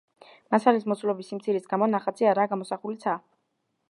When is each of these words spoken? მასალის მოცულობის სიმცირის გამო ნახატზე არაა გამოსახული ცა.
მასალის 0.53 0.87
მოცულობის 0.91 1.29
სიმცირის 1.33 1.69
გამო 1.75 1.91
ნახატზე 1.95 2.31
არაა 2.31 2.51
გამოსახული 2.57 3.01
ცა. 3.07 3.17